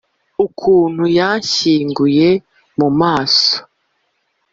[0.45, 2.27] ukuntu yashyinguye
[2.79, 3.53] mu maso